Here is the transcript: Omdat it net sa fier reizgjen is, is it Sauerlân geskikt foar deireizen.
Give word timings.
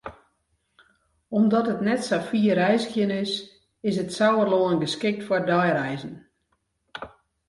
Omdat 1.39 1.69
it 1.73 1.83
net 1.87 2.01
sa 2.07 2.17
fier 2.29 2.55
reizgjen 2.63 3.11
is, 3.23 3.33
is 3.89 3.95
it 4.03 4.15
Sauerlân 4.17 4.81
geskikt 4.83 5.21
foar 5.27 5.43
deireizen. 5.51 6.15